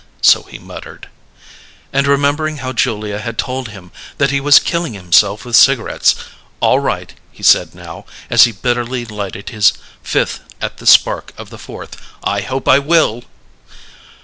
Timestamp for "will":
12.79-13.25